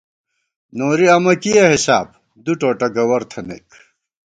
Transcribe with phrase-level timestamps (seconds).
[0.77, 2.07] نوری امہ کِیَہ حِساب،
[2.43, 3.67] دُوٹوٹہ گوَر تھنَئیک